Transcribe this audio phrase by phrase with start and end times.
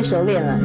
[0.00, 0.58] 越来越熟练了。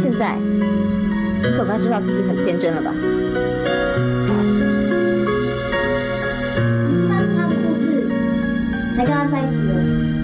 [0.00, 2.92] 现在，你总该知道自己很天真了吧？
[7.08, 8.04] 那是他的故事，
[8.96, 9.72] 才跟他在一起的，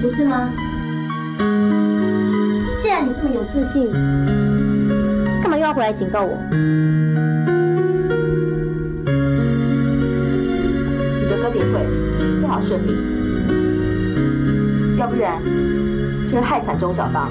[0.02, 0.50] 不是吗？
[2.82, 3.90] 既然你这么有自信，
[5.40, 6.36] 干嘛又要回来警告我？
[14.96, 15.42] 要不然
[16.26, 17.30] 就会害惨钟小刚。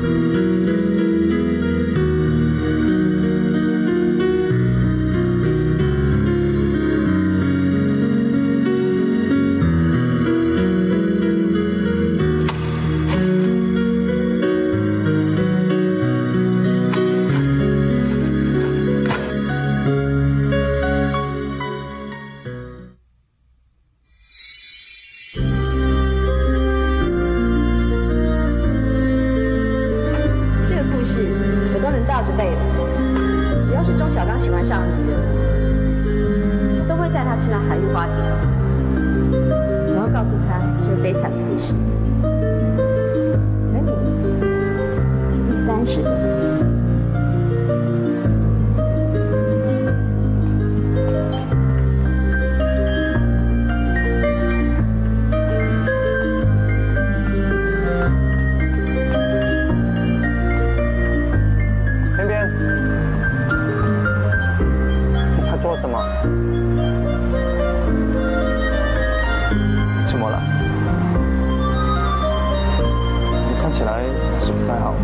[73.75, 74.05] 起来
[74.39, 74.95] 是不太好，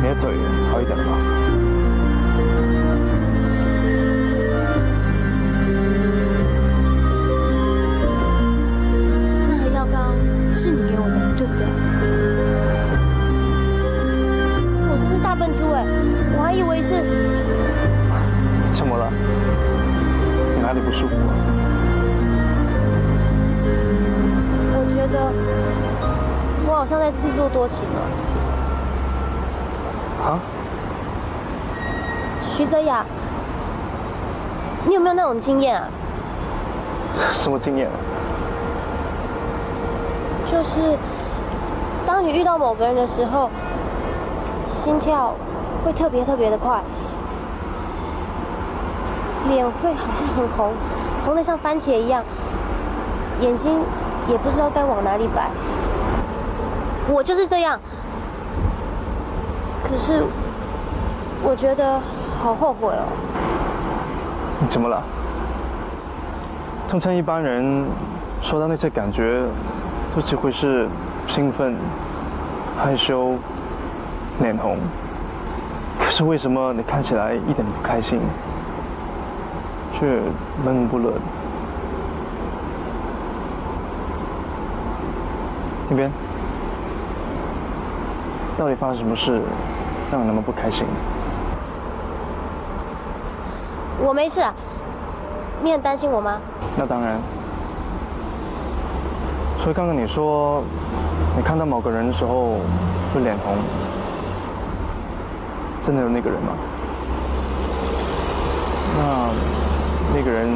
[0.00, 0.30] 你的腿
[0.70, 1.10] 好一点了吧？
[9.48, 10.14] 那盒药膏
[10.54, 11.66] 是你给我的，对不对？
[14.86, 15.84] 我真是大笨猪哎，
[16.38, 17.02] 我还以为是……
[18.72, 19.10] 怎么了？
[20.54, 21.34] 你哪里不舒服啊？
[25.10, 25.32] 得
[26.66, 28.00] 我好像在自作多情了。
[30.24, 30.38] 啊？
[32.42, 33.04] 徐泽雅，
[34.86, 35.88] 你有没有那种经验啊？
[37.32, 37.88] 什么经验？
[40.50, 40.98] 就是
[42.06, 43.48] 当你遇到某个人的时候，
[44.68, 45.34] 心跳
[45.84, 46.80] 会特别特别的快，
[49.48, 50.72] 脸会好像很红，
[51.24, 52.22] 红的像番茄一样，
[53.40, 53.80] 眼睛
[54.28, 55.50] 也不知道该往哪里摆。
[57.08, 57.78] 我就是这样，
[59.82, 60.24] 可是
[61.42, 62.00] 我觉得
[62.40, 63.04] 好后悔哦。
[64.60, 65.02] 你怎么了？
[66.88, 67.86] 通常一般人
[68.42, 69.42] 说到那些感觉，
[70.14, 70.88] 都只会是
[71.26, 71.76] 兴奋、
[72.76, 73.34] 害羞、
[74.40, 74.76] 脸红。
[76.00, 78.20] 可是为什么你看起来一点不开心，
[79.92, 80.20] 却
[80.64, 81.12] 闷不乐
[85.90, 86.08] 那边，
[88.56, 89.42] 到底发生什么事，
[90.12, 90.86] 让你那么不开心？
[94.00, 94.54] 我没事啊，
[95.62, 96.40] 你很担心我吗？
[96.76, 97.18] 那当然。
[99.58, 100.62] 所以刚刚你说，
[101.36, 102.60] 你看到某个人的时候
[103.12, 103.56] 会脸红，
[105.82, 106.52] 真的有那个人吗？
[108.96, 110.48] 那那个人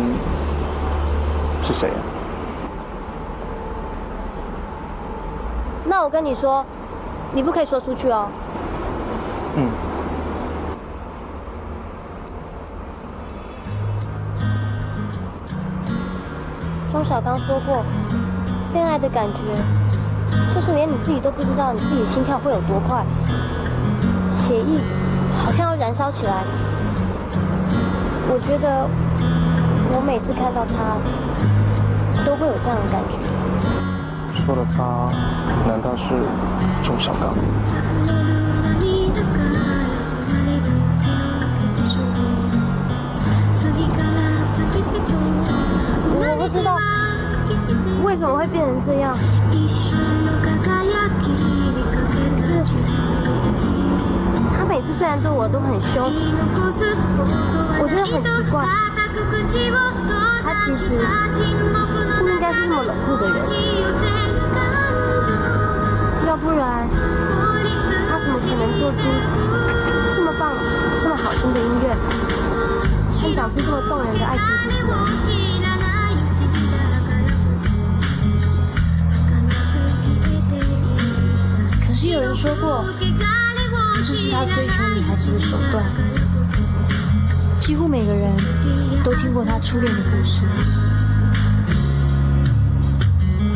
[1.61, 2.14] 是谁啊？
[5.87, 6.65] 那我跟你说，
[7.33, 8.27] 你不可以说出去哦。
[9.57, 9.69] 嗯。
[16.93, 17.85] 钟小刚说过，
[18.73, 19.39] 恋爱的感觉，
[20.55, 23.05] 就是连你自己都不知道你自己的心跳会有多快，
[24.39, 24.81] 血液
[25.37, 26.45] 好像要燃烧起来。
[28.27, 28.89] 我觉得
[29.93, 30.97] 我每次看到他，
[32.25, 33.44] 都会有这样的感觉。
[34.44, 35.08] 说的他，
[35.67, 36.02] 难道是
[36.82, 37.35] 钟小刚？
[46.17, 46.79] 我不知道
[48.05, 49.17] 为什么会变成这样，
[54.55, 56.12] 他每次虽然对我都很凶，
[57.81, 58.62] 我觉得很奇怪，
[60.67, 60.87] 其实
[62.19, 63.37] 不应该是那么冷酷的人，
[66.27, 66.89] 要不然
[68.11, 68.99] 他怎么可能做出
[70.17, 70.43] 这么棒、
[71.03, 71.97] 这么好听的音乐，
[73.23, 74.89] 能讲出这么动人的爱情故事呢？
[81.87, 82.85] 可是有人说过，
[83.99, 85.85] 这是他追求女孩子的手段。
[87.65, 88.31] 几乎每个人
[89.03, 90.43] 都听过他初恋的故事，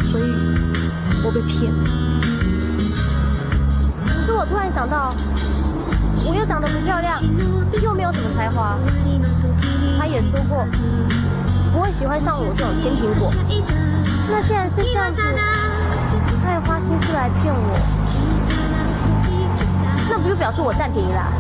[0.03, 0.25] 所以
[1.23, 1.71] 我被骗。
[4.07, 5.13] 可是我突然想到，
[6.25, 7.23] 我又长得不漂亮，
[7.83, 8.79] 又没有什么才华。
[9.99, 10.67] 他也说过，
[11.75, 13.31] 不会喜欢上我这种尖苹果。
[14.31, 15.23] 那既然是这样子，
[16.43, 17.79] 他也花心思来骗我，
[20.09, 21.31] 那不就表示我占便宜啦？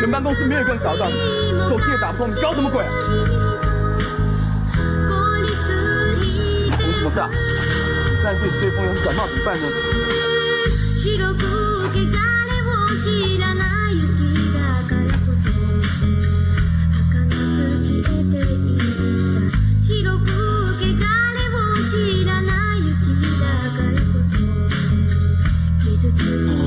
[0.00, 1.14] 全办公室没有人找到你，
[1.68, 2.82] 手机也打不通，你搞什么鬼？
[6.64, 7.28] 你什么事啊？
[8.24, 9.62] 在这里吹风，要是感冒怎么办呢？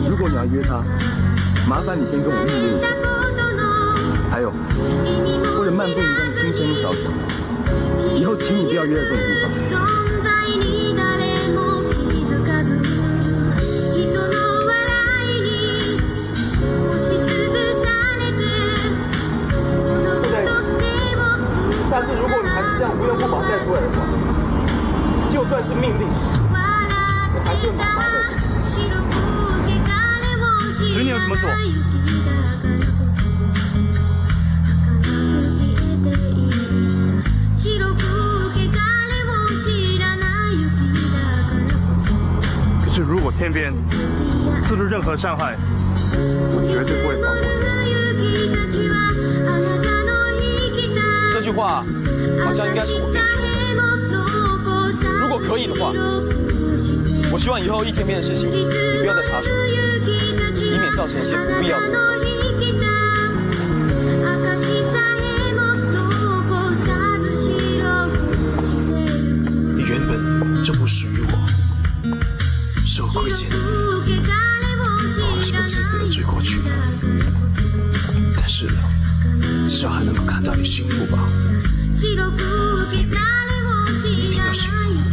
[0.08, 0.84] 如果你要约他，
[1.68, 3.13] 麻烦你先跟我预约一下。
[4.34, 4.50] 还有，
[5.60, 7.06] 为了漫步一段新生意着想，
[8.18, 9.52] 以后请你不要约在这种地方。
[21.92, 24.02] 下次如果你还是这样无缘无故再出来的话，
[25.32, 26.08] 就算是命令，
[26.50, 26.58] 我
[27.46, 28.16] 还是会麻烦的。
[30.92, 31.44] 随你有什么做。
[43.38, 43.74] 天边
[44.68, 45.58] 做出任何伤害，
[46.16, 47.50] 我绝对不会放过你。
[51.34, 51.84] 这句话
[52.46, 53.52] 好像应该是我对你说的。
[55.20, 55.92] 如果可以的话，
[57.32, 58.66] 我希望以后一天边的事情你
[59.00, 59.50] 不要再查出，
[60.58, 62.24] 以免造成一些不必要的误会。
[73.24, 73.56] 我亏欠，我
[75.38, 76.60] 有什么资格追过去？
[78.38, 78.68] 但是
[79.70, 81.26] 至少还能够看到你幸福吧？
[84.06, 85.13] 一定要幸福。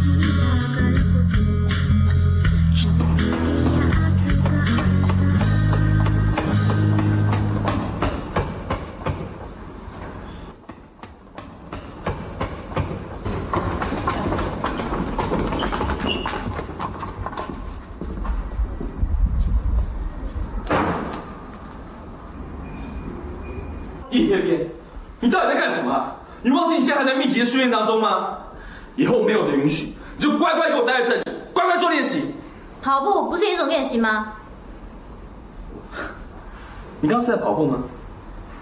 [32.81, 34.33] 跑步不是一种练习吗？
[36.99, 37.77] 你刚刚是在跑步吗？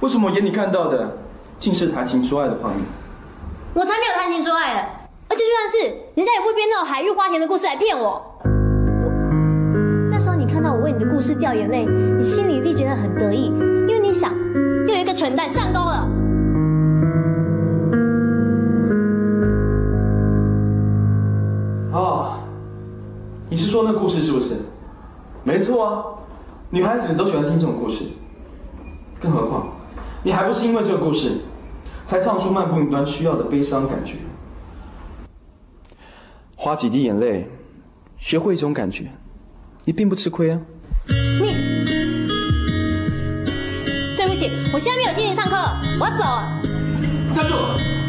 [0.01, 1.17] 为什么我眼里看到的
[1.59, 2.79] 尽是谈情说爱的画面？
[3.73, 4.81] 我才没有谈情说爱的，
[5.29, 5.77] 而且就算是
[6.15, 8.21] 人家也不会编那种海芋花田的故事来骗我。
[8.43, 8.49] 我
[10.11, 14.33] 那时候你看到我为你的故事掉眼泪，你心里一定觉得很得意，因为你想
[14.87, 16.07] 又有一个蠢蛋上钩了。
[21.91, 22.38] 哦，
[23.49, 24.57] 你是说那故事是不是？
[25.43, 26.03] 没错啊，
[26.69, 28.05] 女孩子都喜欢听这种故事。
[29.19, 29.69] 更何况，
[30.23, 31.39] 你还不是因为这个故事，
[32.05, 34.15] 才唱出漫步云端需要的悲伤感觉。
[36.55, 37.49] 花几滴眼泪，
[38.17, 39.07] 学会一种感觉，
[39.85, 40.61] 你并不吃亏啊。
[41.07, 41.47] 你，
[44.15, 45.55] 对不起，我现在没有心情上课，
[45.99, 46.61] 我要走了。
[47.33, 48.08] 站住！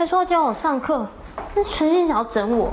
[0.00, 1.06] 还说要教我上课，
[1.54, 2.72] 那存心想要整我。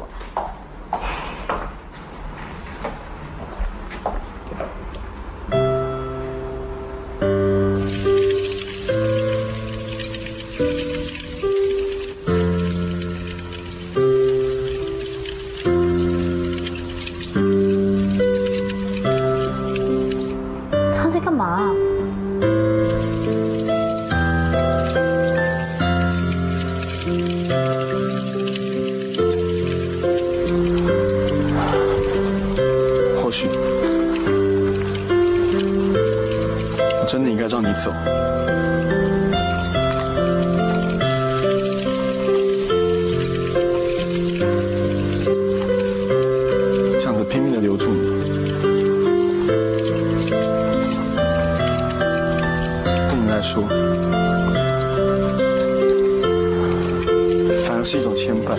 [53.38, 53.64] 来说，
[57.68, 58.58] 反而是一种牵绊，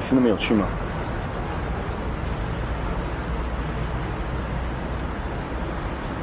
[0.00, 0.66] 私那么有趣吗？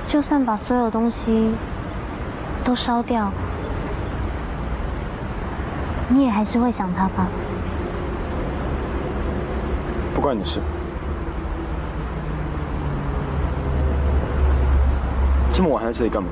[0.07, 1.51] 就算把所有东西
[2.63, 3.31] 都烧掉，
[6.07, 7.27] 你也还是会想他吧？
[10.13, 10.59] 不关你的事。
[15.51, 16.29] 这么晚还在这里干嘛？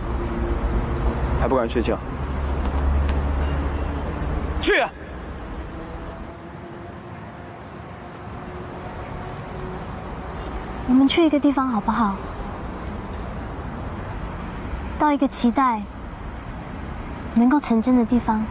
[1.40, 1.98] 还不赶紧睡觉？
[4.62, 4.90] 去啊！
[10.88, 12.15] 我们去一个地方好不好？
[14.98, 15.82] 到一个期待
[17.34, 18.41] 能够成真的地方。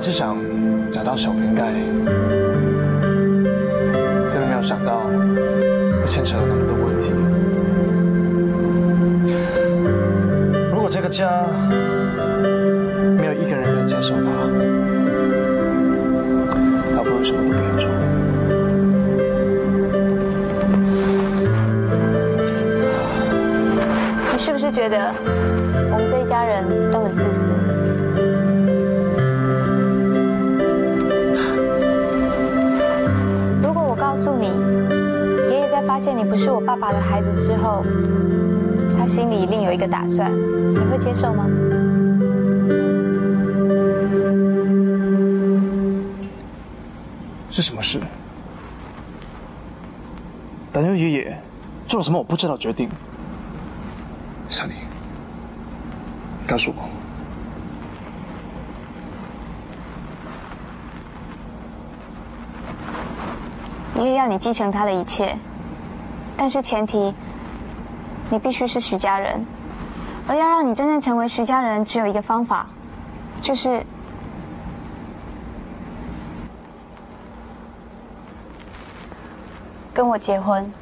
[0.00, 0.34] 只想
[0.90, 1.74] 找到小瓶盖，
[4.30, 5.02] 真的没有想到
[6.00, 7.12] 会牵扯了那么多问题。
[10.72, 11.46] 如果这个家
[13.18, 14.30] 没有一个人可以接受他，
[16.96, 17.90] 倒不如什么都不要做。
[24.32, 25.12] 你是不是觉得
[25.92, 26.64] 我们这一家人
[36.02, 37.84] 现你不是我爸爸的孩子之后，
[38.96, 41.46] 他心里另有一个打算，你会接受吗？
[47.50, 48.00] 是什么事？
[50.72, 51.38] 胆佑爷爷
[51.86, 52.88] 做了什么我不知道决定？
[54.48, 54.72] 萨尼，
[56.46, 56.88] 告诉我。
[64.02, 65.36] 爷爷要你继承他的一切，
[66.40, 67.14] 但是前提，
[68.30, 69.44] 你必须是徐家人。
[70.26, 72.66] 而要让你真正成为徐家人，只有一个方法，
[73.42, 73.84] 就是
[79.92, 80.72] 跟我结婚。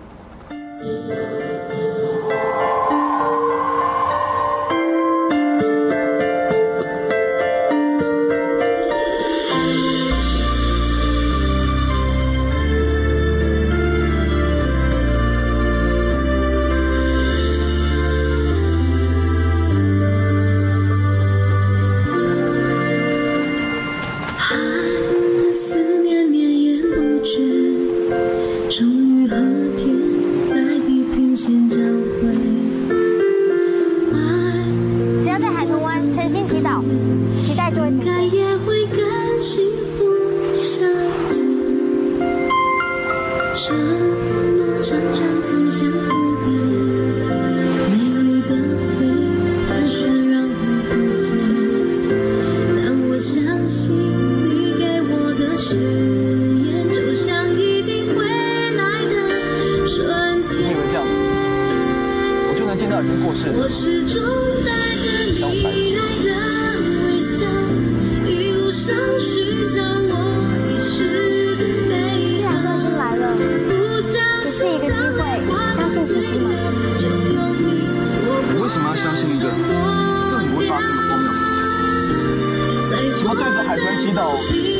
[84.09, 84.23] 祈祷，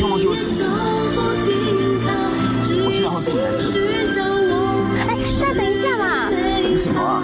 [0.01, 0.67] 愿望就会成真？
[2.87, 4.25] 我居然会被你来这
[5.07, 6.31] 哎，再等一下嘛！
[6.63, 7.23] 等什么啊？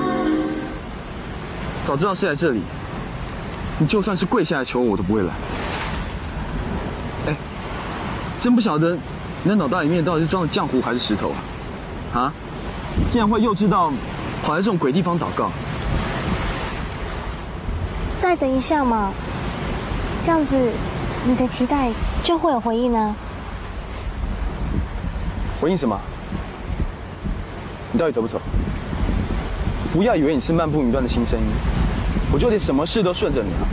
[1.87, 2.61] 早知道是来这里，
[3.79, 5.33] 你就算是跪下来求我，我都不会来。
[7.29, 7.37] 哎，
[8.39, 8.99] 真不晓得
[9.43, 11.33] 你的脑袋里面到底是装的浆糊还是石头
[12.13, 12.21] 啊？
[12.21, 12.33] 啊？
[13.11, 13.91] 竟然会幼稚到
[14.43, 15.51] 跑来这种鬼地方祷告？
[18.21, 19.11] 再等一下嘛，
[20.21, 20.71] 这样子
[21.27, 21.91] 你的期待
[22.23, 23.17] 就会有回应呢。
[25.61, 25.99] 回应什么？
[27.91, 28.39] 你到底走不走？
[29.93, 31.47] 不要以为你是漫步云端的新声音，
[32.33, 33.65] 我就得什么事都顺着你啊！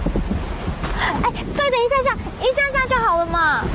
[1.24, 3.66] 哎，再等一下下，一下下就好了嘛。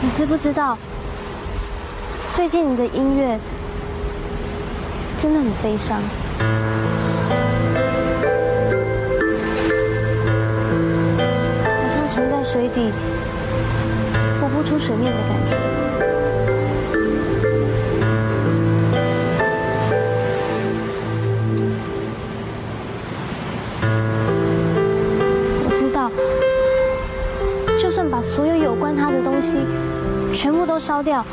[0.00, 0.76] 你知不知道，
[2.34, 3.38] 最近你的音乐
[5.22, 6.02] 真的很悲伤。
[11.62, 12.90] 好像沉在水底，
[14.40, 15.56] 浮不出水面的感觉。
[25.64, 26.10] 我知道，
[27.78, 29.58] 就算把所有有关他的东西
[30.34, 31.24] 全部都烧掉，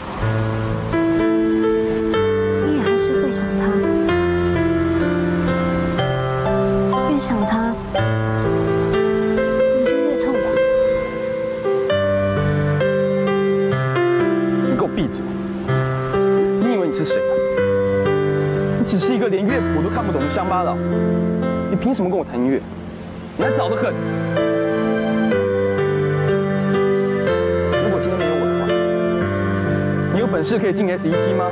[20.29, 20.77] 乡巴佬，
[21.69, 22.61] 你凭什么跟我谈音乐？
[23.35, 23.91] 你还早得很！
[27.83, 28.67] 如果今天没有我的话，
[30.13, 31.51] 你有本事可以进 SET 吗？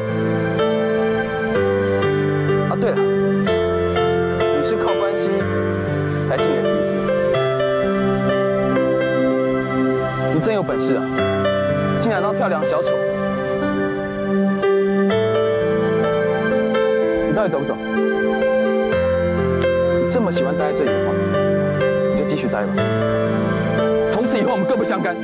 [22.57, 22.73] 待吧。
[24.11, 25.15] 从此以后我们各不相干。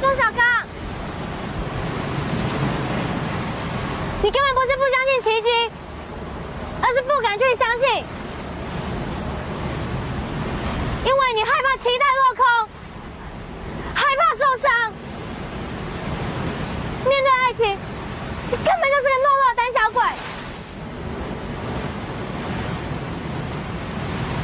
[0.00, 0.66] 钟小刚，
[4.20, 5.48] 你根本不是不相信奇迹，
[6.82, 8.04] 而是不敢去相信，
[11.04, 12.44] 因为你害怕期待落空，
[13.94, 14.92] 害怕受伤。
[17.06, 17.78] 面对爱情，
[18.50, 20.02] 你根本就是个懦弱的胆小鬼。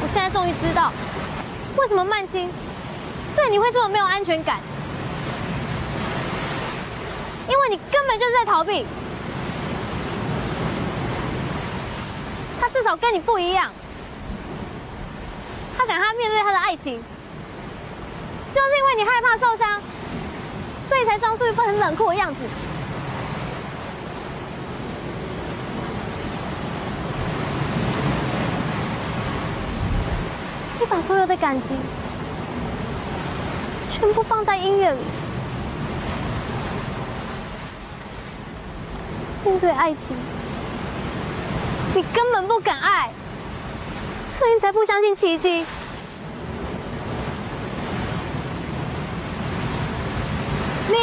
[0.13, 0.91] 现在终于知道，
[1.77, 2.49] 为什么曼青
[3.35, 4.59] 对你会这么没有安全感。
[7.47, 8.85] 因为你根本就是在逃避。
[12.59, 13.71] 他至少跟你不一样，
[15.77, 17.01] 他敢他面对他的爱情，
[18.53, 19.81] 就是因为你害怕受伤，
[20.89, 22.39] 所以才装出一副很冷酷的样子。
[31.11, 31.75] 所有的感情
[33.89, 34.99] 全部放在音乐里。
[39.43, 40.15] 面对爱情，
[41.93, 43.11] 你根本不敢爱，
[44.31, 45.65] 所以你才不相信奇迹。
[50.87, 50.95] 你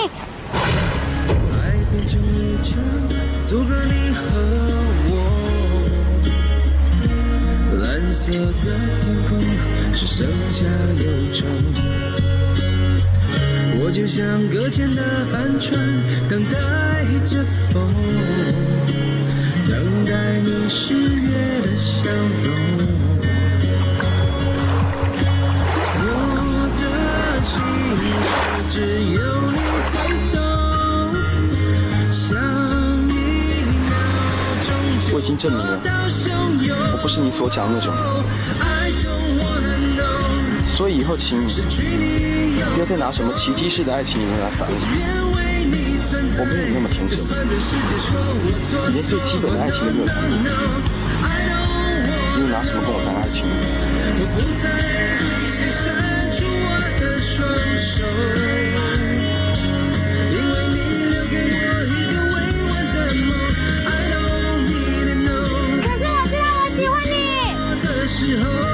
[1.53, 2.79] 爱变成围墙，
[3.45, 4.23] 阻隔你和
[5.11, 5.13] 我。
[7.83, 9.39] 蓝色的天空
[9.99, 10.65] 是剩下
[11.03, 11.45] 忧愁。
[13.81, 15.77] 我就像搁浅的帆船，
[16.29, 16.55] 等待
[17.25, 17.83] 着风，
[19.69, 22.09] 等待你十月的笑
[22.45, 22.47] 容。
[26.01, 26.07] 我
[26.79, 26.83] 的
[27.43, 27.59] 心
[27.99, 28.07] 事
[28.71, 28.77] 只
[29.15, 29.19] 有
[29.51, 29.59] 你
[29.91, 29.99] 最
[30.31, 30.39] 懂，
[32.13, 32.23] 像
[33.09, 33.13] 一
[33.83, 33.91] 秒
[34.63, 34.69] 钟
[35.13, 35.67] 我已经证明了，
[36.93, 38.78] 我不是你所讲的那种人。
[40.79, 41.51] 所以以后请你
[42.73, 44.75] 不要再拿什么奇迹式的爱情理论来烦我。
[46.39, 47.19] 我没有你那么天真，
[48.87, 50.31] 你连最基本的爱情都没有谈过，
[52.37, 53.55] 你又拿什么跟我谈爱情呢？
[65.83, 66.95] 可是我知道我喜欢
[68.63, 68.68] 你。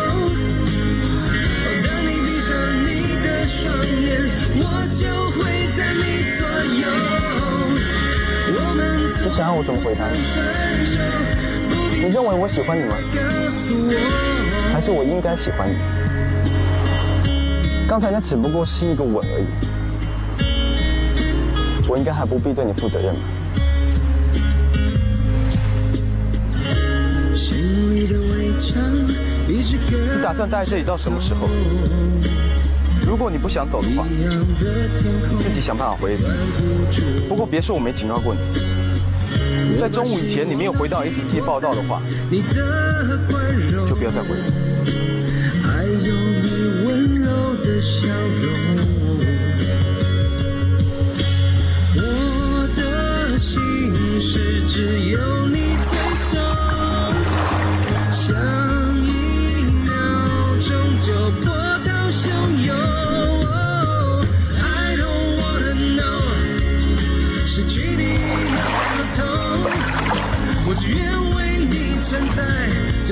[4.95, 5.43] 就会
[5.77, 6.01] 在你
[6.39, 6.87] 左右。
[8.57, 8.79] 我们
[9.25, 10.17] 你想要我怎么回答你？
[11.99, 12.95] 你认为我喜欢你吗？
[14.73, 15.75] 还是我应该喜欢你？
[17.89, 19.47] 刚才那只不过是一个吻而已，
[21.89, 23.21] 我应该还不必对你负责任吧？
[30.17, 31.49] 你打算待在这里到什么时候？
[33.07, 37.03] 如果你不想走的话，你自己想办法回去。
[37.29, 38.41] 不过别说我没警告过你，
[39.79, 42.01] 在中午以前你没有回到 S T 报道的话，
[43.89, 44.45] 就不要再回来。
[45.63, 48.54] 还有你温柔的笑容。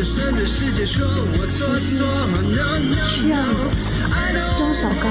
[0.02, 2.04] 就算这世界说我做错。
[2.50, 5.06] No no 需要 no，的是钟小刚。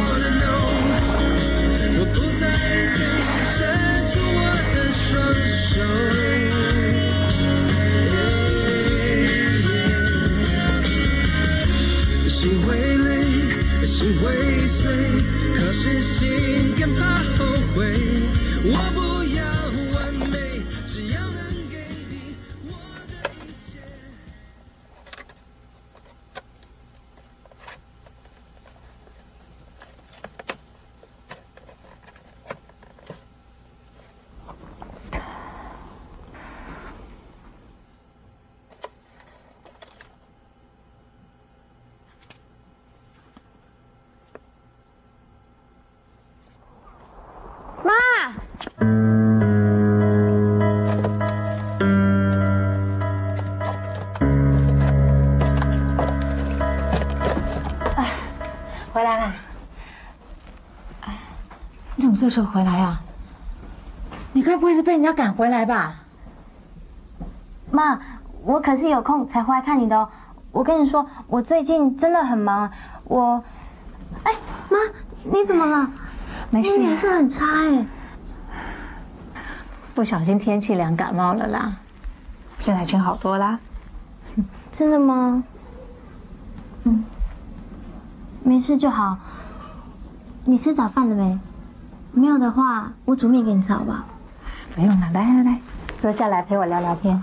[62.31, 63.01] 时候回来啊？
[64.33, 65.97] 你该不会是被人家赶回来吧？
[67.69, 67.99] 妈，
[68.43, 70.09] 我可是有空才回来看你的哦。
[70.51, 72.71] 我跟你说，我最近真的很忙。
[73.03, 73.43] 我，
[74.23, 74.33] 哎，
[74.69, 74.77] 妈，
[75.23, 75.89] 你怎么了？
[76.49, 77.85] 没事你脸色很差哎。
[79.93, 81.73] 不小心天气凉感冒了啦，
[82.59, 83.59] 现在已经好多啦。
[84.71, 85.43] 真的吗？
[86.85, 87.05] 嗯，
[88.43, 89.17] 没事就好。
[90.45, 91.39] 你吃早饭了没？
[92.13, 94.03] 没有的话，我煮面给你吃好不好？
[94.75, 95.61] 不用了，来来来，
[95.99, 97.21] 坐下来陪我聊聊天。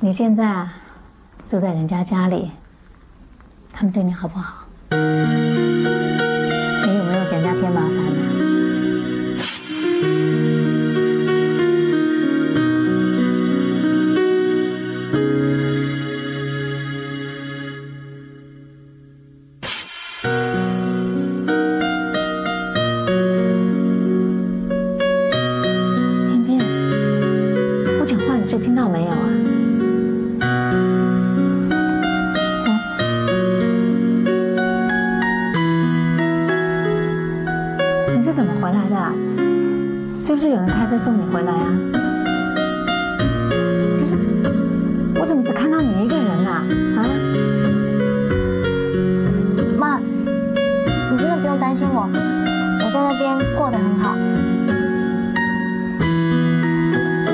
[0.00, 0.74] 你现在啊，
[1.46, 2.52] 住在人家家里，
[3.72, 4.64] 他们对你好不好？
[53.68, 54.14] 过得很好。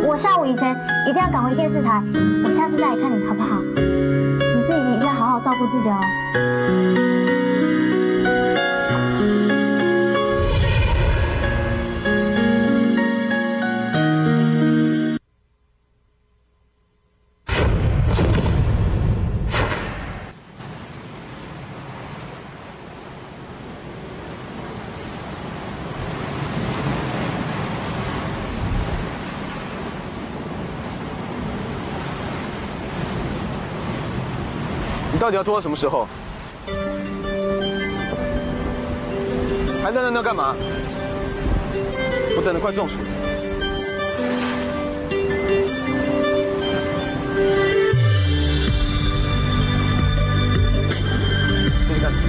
[0.05, 2.03] 我下午以前一定要赶回电视台，
[2.45, 3.63] 我下次再来看你好不好？
[3.77, 7.24] 你自己一定要好好照顾自己哦。
[35.25, 36.07] 到底要拖到什么时候？
[39.83, 40.55] 还在那那干嘛？
[42.37, 43.07] 我等得快中暑了。
[51.89, 52.23] 这是干什么？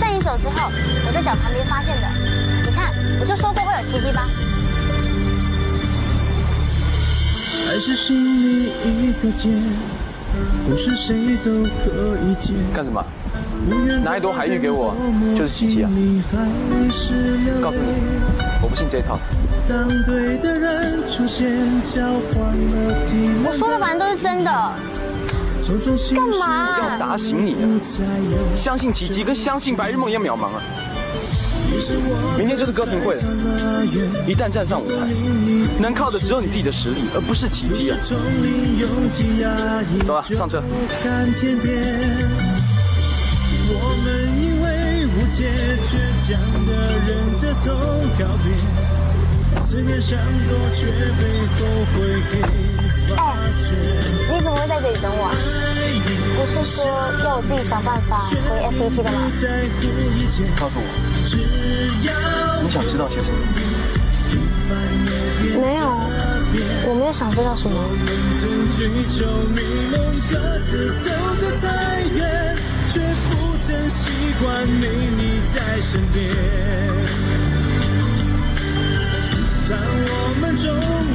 [0.00, 0.70] 在你走之后，
[1.08, 2.06] 我在脚旁边发现的。
[2.70, 4.28] 你看，我就说过会有奇迹吧。
[7.66, 9.48] 还是心里一个结，
[10.68, 11.50] 不是谁都
[11.84, 12.52] 可以解。
[12.74, 13.04] 干什么？
[14.02, 14.94] 拿一朵海芋给我，
[15.36, 15.90] 就是奇迹啊！
[17.60, 17.92] 告诉你，
[18.62, 19.18] 我不信这一套。
[19.68, 21.50] 当对的人出现，
[21.82, 24.50] 交换了体我说的反正都是真的。
[26.14, 27.64] 干嘛要打醒你啊！
[28.56, 30.62] 相信奇迹跟相信白日梦一样渺茫啊！
[32.36, 33.22] 明天就是歌评会了，
[34.26, 34.96] 一旦站上舞台，
[35.78, 37.96] 能靠的只有你自己的实力，而不是奇迹啊！
[40.06, 40.62] 走了，上车。
[41.02, 41.72] 看天边，
[43.72, 44.08] 我们
[44.42, 45.50] 因为无解
[45.86, 45.90] 倔
[46.26, 46.70] 强的
[47.06, 47.68] 忍着痛
[48.18, 48.46] 告别，
[49.62, 51.22] 思念闪躲却被
[51.56, 51.58] 后
[51.94, 51.98] 悔
[52.30, 52.34] 给
[53.14, 53.14] 发
[53.60, 53.64] 觉。
[54.32, 55.30] 你怎么会在这里等我啊？
[56.36, 56.84] 不是说
[57.24, 58.36] 要我自己想办法回
[58.76, 59.30] SAT 的吗？
[59.34, 59.44] 在
[59.78, 59.82] 乎
[60.16, 60.82] 一切，告诉我，
[62.62, 63.36] 你想知道些什么？
[65.60, 65.82] 没有，
[66.86, 67.76] 我没有想知道什么。
[68.40, 68.78] 曾追
[69.10, 69.58] 求美
[69.90, 69.94] 梦，
[70.30, 71.10] 各自走
[71.40, 71.66] 得太
[72.14, 72.18] 远，
[72.88, 73.30] 却不
[73.66, 74.00] 曾习
[74.40, 75.20] 惯没你
[75.52, 76.18] 在身边。
[79.68, 80.64] 当我们终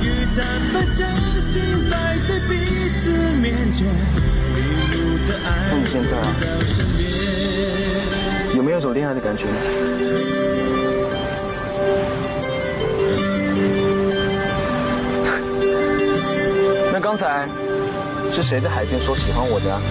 [0.04, 0.38] 于坦
[0.74, 1.00] 白真
[1.42, 1.54] 心
[1.90, 1.94] 摆
[2.28, 2.52] 在彼
[3.00, 3.04] 此
[3.42, 4.45] 面前，一路的爱
[5.28, 6.36] 那你现在啊。
[8.56, 10.66] 有没有种恋爱的感觉呢？
[16.94, 17.48] 那刚才
[18.32, 19.82] 是谁在海边说喜欢我的啊？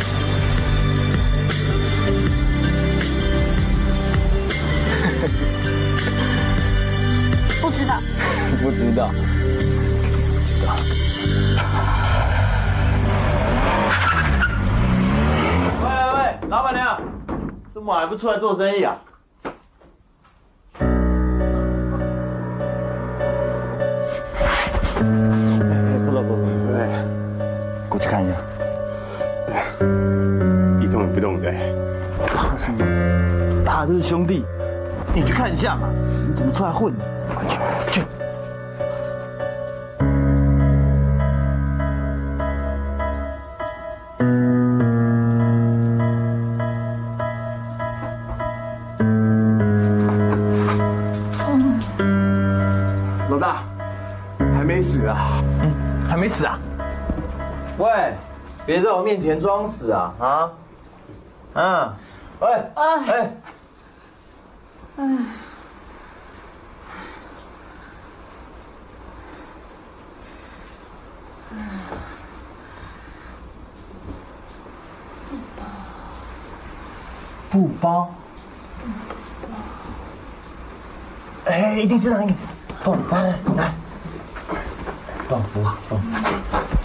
[7.60, 7.94] 不知道，
[8.62, 9.10] 不知道，
[16.54, 16.96] 老板娘，
[17.74, 18.96] 这么晚还不出来做生意啊？
[25.00, 26.38] 不了不了，
[26.68, 26.86] 对，
[27.88, 28.36] 过去看一下。
[30.80, 31.52] 一动也不动的。
[32.24, 32.78] 怕什么？
[33.64, 34.44] 大家都是兄弟，
[35.12, 35.88] 你去看一下嘛，
[36.28, 36.94] 你怎么出来混
[58.66, 60.14] 别在我面前装死啊！
[60.18, 60.50] 啊？
[61.54, 61.92] 嗯，
[62.40, 63.30] 喂，哎，哎，
[77.50, 78.12] 布包。
[81.44, 82.32] 哎，一定是那个，
[82.82, 83.74] 动，来来来，
[85.28, 86.00] 动服啊，动。
[86.00, 86.83] 这次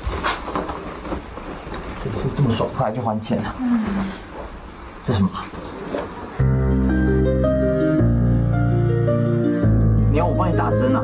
[2.42, 3.54] 这么爽快就还钱了。
[5.04, 5.30] 这什么？
[10.10, 11.04] 你要我帮你打针啊？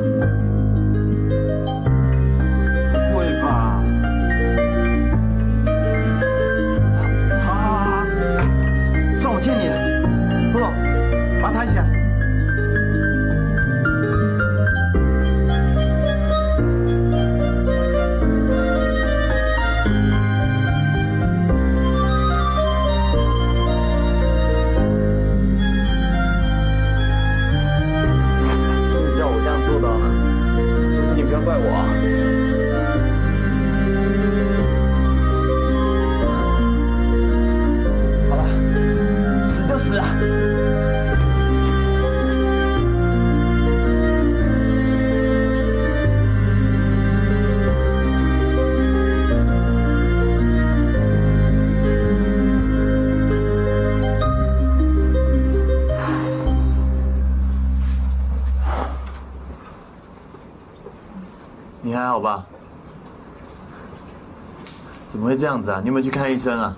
[65.38, 65.80] 这样子啊？
[65.82, 66.78] 你有没有去看医生啊？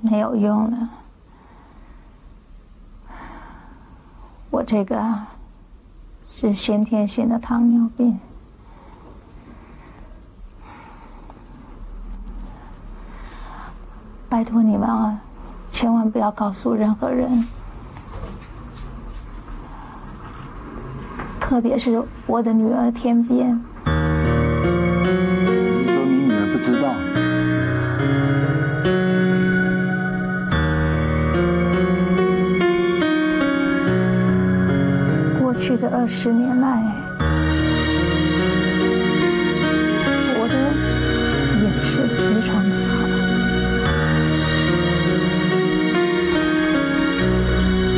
[0.00, 0.88] 没有用了。
[4.50, 5.14] 我这个
[6.30, 8.18] 是先天性的糖尿病，
[14.28, 15.20] 拜托你们啊，
[15.70, 17.46] 千万不要告诉任何人，
[21.38, 23.62] 特别是我的女儿天边。
[26.70, 26.94] 知道？
[35.40, 36.80] 过去的二十年来，
[40.38, 40.54] 我的
[41.60, 42.90] 也是非常的好。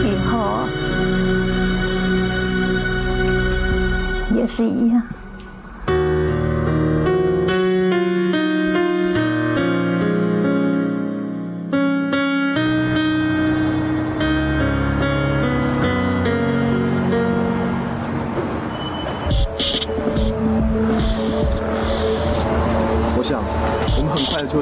[0.02, 0.32] 以后
[4.34, 5.02] 也是一样。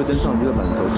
[0.01, 0.95] 会登上娱乐版的头条。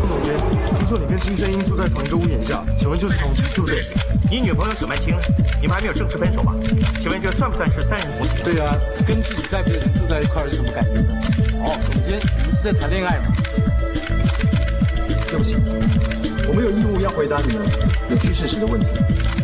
[0.00, 0.34] 副总监，
[0.76, 3.84] 听说你跟新声音住在同一个屋檐下，请问就是同居，对不对？
[4.28, 5.16] 你女朋友沈曼青，
[5.60, 6.52] 你们还没有正式分手吧？
[7.00, 8.42] 请问这算不算是三人同居？
[8.42, 8.74] 对啊，
[9.06, 10.90] 跟自己在别人住在一块儿是什么感觉？
[11.62, 13.26] 哦，总监，你们是在谈恋爱吗？
[15.28, 15.54] 对不起，
[16.48, 17.64] 我没有义务要回答你们
[18.10, 18.88] 有趣事实的问题。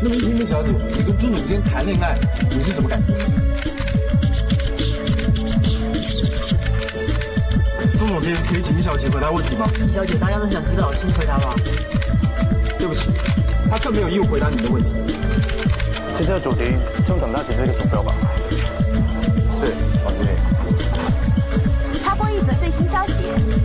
[0.03, 2.19] 那么，一萍萍小姐，你跟朱总监谈恋爱，
[2.51, 3.15] 你是什么感觉？
[8.15, 9.67] 总监，可以请一小姐回答问题吗？
[9.85, 11.53] 李小姐，大家都想知道，请回答吧。
[12.79, 13.09] 对不起，
[13.69, 14.89] 他更没有义务回答你的问题。
[16.15, 16.77] 其实这个主题，
[17.09, 18.15] 中等大只是一个主标吧。
[19.59, 20.29] 是，王经理。
[22.05, 23.15] 插播一则最新消息：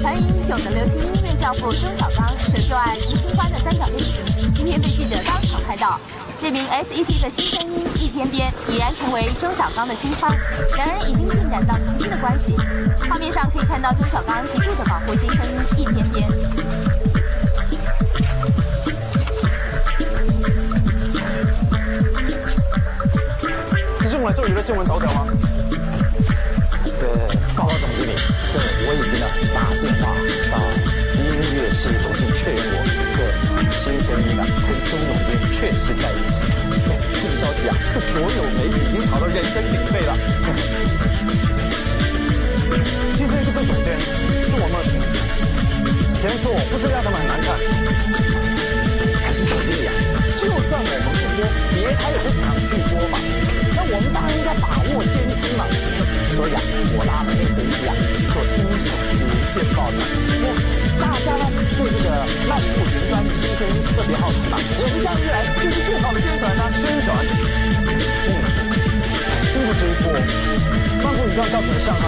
[0.02, 6.00] 传音囧的流行音乐教父钟小刚涉旧爱吴清欢的三角恋情，今天被记者当场拍到。
[6.42, 10.38] 这名 S.E.T 的新声音易天边已然成为周小刚的新欢，
[10.78, 12.56] 两人已经进展到同居的关系。
[13.10, 16.28] 画面上可以看到周小刚极度的保护新声音易天边。
[24.00, 25.28] 这是用来做娱乐新闻头条吗？
[27.00, 27.10] 对，
[27.56, 28.16] 报告总经理，
[28.54, 30.16] 对我已经呢打电话
[30.52, 30.58] 到
[31.16, 31.20] 音
[31.56, 32.79] 乐事业中心确认过，
[35.60, 36.45] 确实在一起。
[37.22, 40.16] 这个消息啊，这所有媒体已经炒到人声鼎沸了。
[43.14, 45.05] 其实这个总监是我们的同事，
[46.22, 47.60] 这样做不是让他们很难看。
[49.22, 49.91] 还是总经理啊，
[50.38, 51.43] 就算我们不播，
[51.76, 53.20] 别他也不抢去播嘛。
[53.92, 55.66] 我们当然应该把握先机嘛。
[56.36, 56.62] 所以啊，
[56.96, 59.98] 我拉了 S A P 啊去做第一手无线报道。
[60.40, 60.46] 那
[61.00, 61.44] 大家呢
[61.76, 62.08] 对这个
[62.48, 64.56] 漫步云端新声音特别好奇嘛？
[64.80, 66.72] 我们这样一来就是最好的宣传啊！
[66.76, 67.08] 宣传。
[68.28, 68.32] 嗯，
[69.52, 70.12] 经过这一波，
[71.04, 72.04] 漫步云端造成的伤害。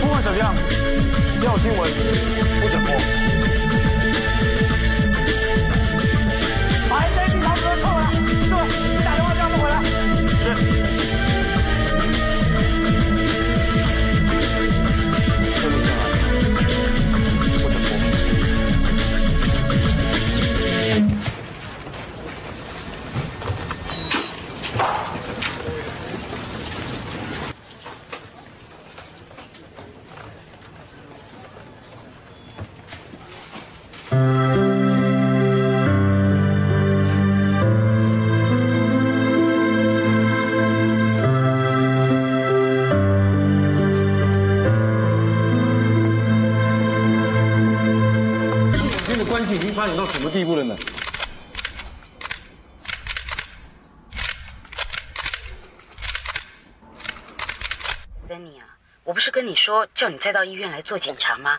[0.00, 0.54] 不管怎么样，
[1.68, 1.90] 新闻
[2.62, 3.17] 不讲过。
[59.68, 61.58] 说叫你再到医院来做检查吗？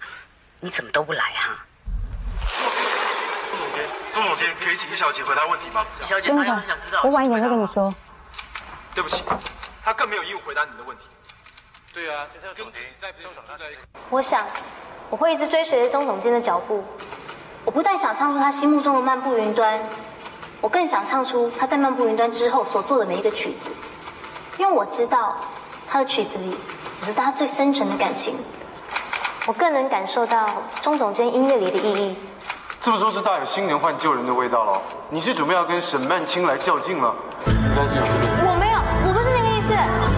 [0.61, 1.63] 你怎么都不来哈、
[3.51, 5.85] 钟总监，钟总监，可以请易小姐回答问题吗？
[6.01, 7.93] 易小姐，她要是想知道，我晚一点再跟你说。
[8.95, 9.23] 对不起，
[9.83, 11.03] 他更没有义务回答你的问题。
[11.93, 13.81] 对啊，跟自己在中场在一起。
[14.09, 14.43] 我想，
[15.11, 16.83] 我会一直追随着钟总监的脚步。
[17.63, 19.79] 我不但想唱出他心目中的漫步云端，
[20.61, 23.69] 我更想唱出他在漫步云端之后所做的每一个曲子，
[24.57, 25.39] 因为我知道
[25.87, 26.57] 他的曲子里
[26.99, 28.35] 有着他最深沉的感情。
[29.47, 30.47] 我更能感受到
[30.81, 32.15] 钟总监音乐里的意义。
[32.81, 34.81] 这么说，是大有新年换旧人的味道了。
[35.09, 37.13] 你是准备要跟沈曼青来较劲了？
[37.45, 38.51] 应该是有这个。
[38.51, 40.08] 我没有，我不是那个意思。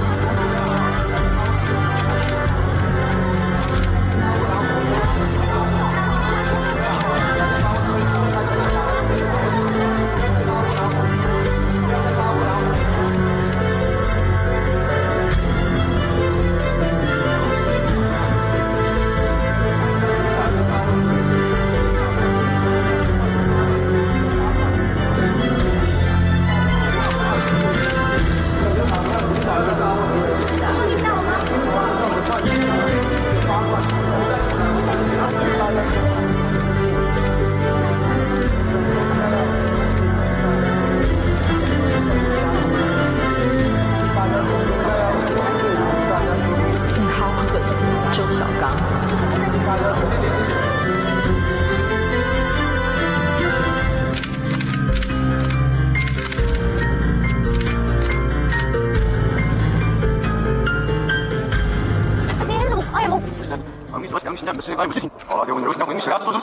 [64.61, 66.21] 你说详情，不是哎，不是，好了，给我留下回你谁啊？
[66.23, 66.41] 说说。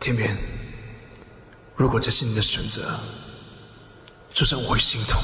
[0.00, 0.36] 天边，
[1.76, 2.98] 如果这是你的选择，
[4.32, 5.22] 就算我会心痛，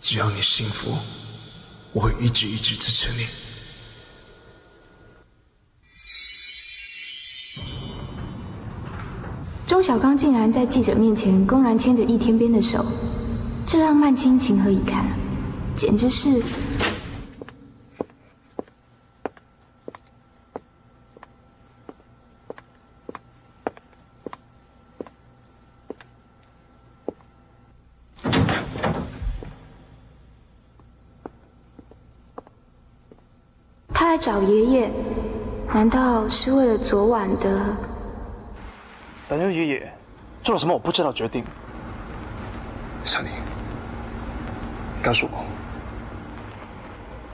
[0.00, 0.98] 只要你幸福，
[1.92, 3.28] 我会一直一直支持你。
[9.66, 12.84] 钟小刚竟然在记者面前公然牵着易天边的手，
[13.66, 15.04] 这让曼青情何以堪？
[15.74, 16.40] 简直是……
[33.92, 34.90] 他来找爷爷，
[35.74, 37.76] 难道是为了昨晚的？
[39.28, 39.92] 但愿爷爷
[40.42, 41.44] 做了什么我不知道决定。
[43.02, 43.30] 小宁，
[45.02, 45.44] 告诉我，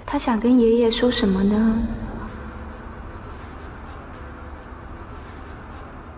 [0.06, 1.76] 他想跟爷爷说什么呢？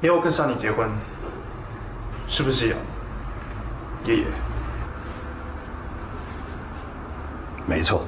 [0.01, 0.89] 你要我跟莎妮结婚，
[2.29, 2.77] 是不是要
[4.05, 4.25] 爷爷？
[7.66, 8.05] 没错，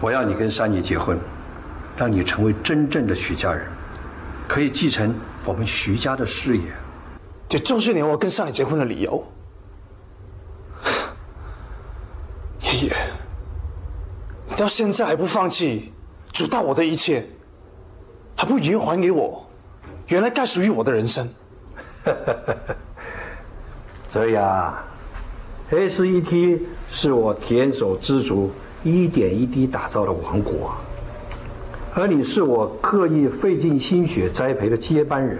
[0.00, 1.18] 我要你跟珊妮结婚，
[1.96, 3.66] 让你成为真正的许家人，
[4.46, 5.14] 可以继承
[5.44, 6.64] 我们徐家的事业。
[7.48, 9.22] 这就是你要我跟上你结婚的理由。
[12.60, 12.96] 爷爷，
[14.48, 15.92] 你到现在还不放弃，
[16.32, 17.26] 主导我的一切，
[18.34, 19.46] 还不圆还给我
[20.08, 21.28] 原来该属于我的人生。
[24.08, 24.82] 所以啊
[25.70, 28.50] ，SET 是我田手知足
[28.82, 30.74] 一点一滴打造的王国，
[31.96, 35.38] 而你是我刻意费尽心血栽培的接班人。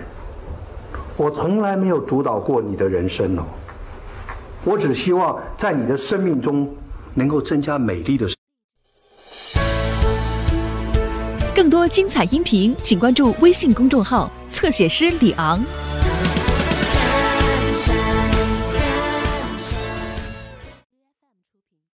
[1.16, 3.42] 我从来没有主导过你的人生哦，
[4.64, 6.72] 我只希望在你的生命中
[7.12, 8.28] 能够增加美丽的。
[11.57, 15.61] 更多精彩音频，请关注微信公众号“侧写师李昂”。